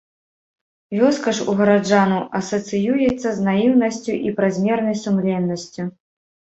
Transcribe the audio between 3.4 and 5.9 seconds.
наіўнасцю і празмернай сумленнасцю.